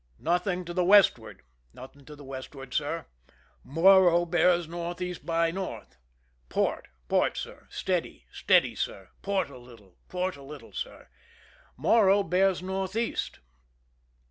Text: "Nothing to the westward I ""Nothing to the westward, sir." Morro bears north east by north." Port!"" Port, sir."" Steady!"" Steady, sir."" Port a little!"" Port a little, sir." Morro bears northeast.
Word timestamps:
"Nothing 0.33 0.65
to 0.65 0.73
the 0.73 0.83
westward 0.83 1.43
I 1.43 1.43
""Nothing 1.79 2.05
to 2.05 2.15
the 2.15 2.23
westward, 2.23 2.73
sir." 2.73 3.05
Morro 3.63 4.25
bears 4.25 4.67
north 4.67 4.99
east 4.99 5.27
by 5.27 5.51
north." 5.51 5.99
Port!"" 6.49 6.87
Port, 7.07 7.37
sir."" 7.37 7.67
Steady!"" 7.69 8.25
Steady, 8.31 8.73
sir."" 8.73 9.09
Port 9.21 9.51
a 9.51 9.59
little!"" 9.59 9.97
Port 10.09 10.37
a 10.37 10.41
little, 10.41 10.73
sir." 10.73 11.07
Morro 11.77 12.23
bears 12.23 12.63
northeast. 12.63 13.41